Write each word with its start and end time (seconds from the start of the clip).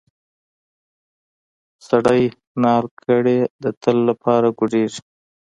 سړی 1.87 2.23
نال 2.63 2.85
کړې 3.01 3.39
د 3.63 3.65
تل 3.81 3.97
لپاره 4.09 4.47
ګوډیږي. 4.59 5.01